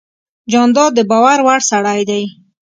جانداد 0.51 0.91
د 0.95 0.99
باور 1.11 1.39
وړ 1.47 1.59
سړی 1.71 2.01
دی. 2.09 2.23